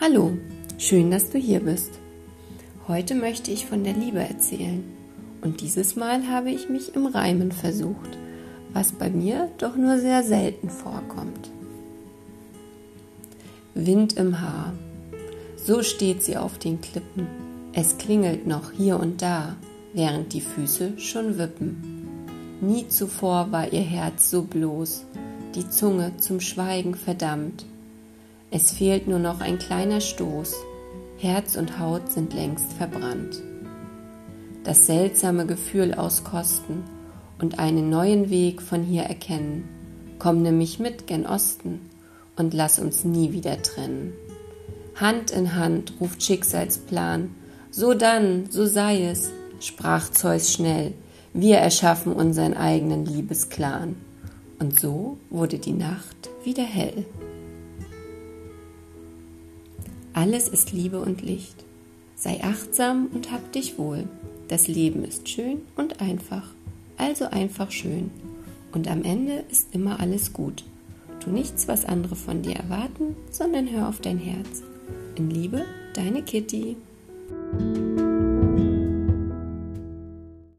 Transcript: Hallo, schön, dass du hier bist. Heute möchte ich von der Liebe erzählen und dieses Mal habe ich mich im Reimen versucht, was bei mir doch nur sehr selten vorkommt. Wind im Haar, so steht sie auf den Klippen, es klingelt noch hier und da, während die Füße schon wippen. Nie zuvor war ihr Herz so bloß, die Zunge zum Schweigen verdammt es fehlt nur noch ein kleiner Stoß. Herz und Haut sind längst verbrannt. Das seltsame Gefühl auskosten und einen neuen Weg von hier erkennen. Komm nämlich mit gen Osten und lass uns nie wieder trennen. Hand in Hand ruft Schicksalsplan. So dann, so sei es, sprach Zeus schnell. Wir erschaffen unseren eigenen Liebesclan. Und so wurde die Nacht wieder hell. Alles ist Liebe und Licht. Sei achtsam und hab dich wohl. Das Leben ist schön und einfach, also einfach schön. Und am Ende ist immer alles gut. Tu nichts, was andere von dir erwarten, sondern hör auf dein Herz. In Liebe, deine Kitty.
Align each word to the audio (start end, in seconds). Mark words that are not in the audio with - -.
Hallo, 0.00 0.36
schön, 0.76 1.12
dass 1.12 1.30
du 1.30 1.38
hier 1.38 1.60
bist. 1.60 1.92
Heute 2.88 3.14
möchte 3.14 3.52
ich 3.52 3.64
von 3.64 3.84
der 3.84 3.92
Liebe 3.92 4.18
erzählen 4.18 4.82
und 5.40 5.60
dieses 5.60 5.94
Mal 5.94 6.26
habe 6.26 6.50
ich 6.50 6.68
mich 6.68 6.96
im 6.96 7.06
Reimen 7.06 7.52
versucht, 7.52 8.18
was 8.72 8.90
bei 8.90 9.08
mir 9.08 9.48
doch 9.56 9.76
nur 9.76 10.00
sehr 10.00 10.24
selten 10.24 10.68
vorkommt. 10.68 11.48
Wind 13.74 14.14
im 14.14 14.40
Haar, 14.40 14.74
so 15.64 15.84
steht 15.84 16.24
sie 16.24 16.36
auf 16.36 16.58
den 16.58 16.80
Klippen, 16.80 17.28
es 17.72 17.96
klingelt 17.96 18.48
noch 18.48 18.72
hier 18.72 18.98
und 18.98 19.22
da, 19.22 19.54
während 19.92 20.32
die 20.32 20.40
Füße 20.40 20.98
schon 20.98 21.38
wippen. 21.38 22.58
Nie 22.60 22.88
zuvor 22.88 23.52
war 23.52 23.72
ihr 23.72 23.82
Herz 23.82 24.28
so 24.28 24.42
bloß, 24.42 25.04
die 25.54 25.70
Zunge 25.70 26.16
zum 26.18 26.40
Schweigen 26.40 26.96
verdammt 26.96 27.64
es 28.54 28.70
fehlt 28.70 29.08
nur 29.08 29.18
noch 29.18 29.40
ein 29.40 29.58
kleiner 29.58 30.00
Stoß. 30.00 30.54
Herz 31.18 31.56
und 31.56 31.80
Haut 31.80 32.12
sind 32.12 32.34
längst 32.34 32.72
verbrannt. 32.74 33.42
Das 34.62 34.86
seltsame 34.86 35.44
Gefühl 35.44 35.92
auskosten 35.92 36.84
und 37.40 37.58
einen 37.58 37.90
neuen 37.90 38.30
Weg 38.30 38.62
von 38.62 38.84
hier 38.84 39.02
erkennen. 39.02 39.68
Komm 40.20 40.42
nämlich 40.42 40.78
mit 40.78 41.08
gen 41.08 41.26
Osten 41.26 41.80
und 42.36 42.54
lass 42.54 42.78
uns 42.78 43.02
nie 43.02 43.32
wieder 43.32 43.60
trennen. 43.60 44.12
Hand 44.94 45.32
in 45.32 45.56
Hand 45.56 45.94
ruft 46.00 46.22
Schicksalsplan. 46.22 47.34
So 47.72 47.92
dann, 47.92 48.46
so 48.50 48.66
sei 48.66 49.04
es, 49.08 49.32
sprach 49.58 50.12
Zeus 50.12 50.52
schnell. 50.52 50.92
Wir 51.32 51.56
erschaffen 51.56 52.12
unseren 52.12 52.54
eigenen 52.56 53.04
Liebesclan. 53.04 53.96
Und 54.60 54.78
so 54.78 55.18
wurde 55.28 55.58
die 55.58 55.72
Nacht 55.72 56.30
wieder 56.44 56.62
hell. 56.62 57.04
Alles 60.14 60.46
ist 60.48 60.72
Liebe 60.72 61.00
und 61.00 61.22
Licht. 61.22 61.64
Sei 62.14 62.40
achtsam 62.42 63.08
und 63.12 63.32
hab 63.32 63.50
dich 63.50 63.78
wohl. 63.78 64.04
Das 64.46 64.68
Leben 64.68 65.04
ist 65.04 65.28
schön 65.28 65.62
und 65.76 66.00
einfach, 66.00 66.44
also 66.96 67.26
einfach 67.26 67.72
schön. 67.72 68.10
Und 68.72 68.88
am 68.88 69.02
Ende 69.02 69.44
ist 69.50 69.74
immer 69.74 69.98
alles 69.98 70.32
gut. 70.32 70.64
Tu 71.18 71.30
nichts, 71.30 71.66
was 71.66 71.84
andere 71.84 72.14
von 72.14 72.42
dir 72.42 72.54
erwarten, 72.54 73.16
sondern 73.32 73.70
hör 73.70 73.88
auf 73.88 74.00
dein 74.00 74.18
Herz. 74.18 74.62
In 75.16 75.30
Liebe, 75.30 75.64
deine 75.94 76.22
Kitty. 76.22 76.76